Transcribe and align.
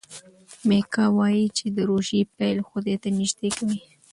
میکا 0.67 1.03
وايي 1.17 1.45
چې 1.57 1.65
د 1.75 1.77
روژې 1.89 2.21
پیل 2.35 2.57
خدای 2.69 2.95
ته 3.03 3.09
نژدې 3.19 3.49
کوي. 3.57 3.79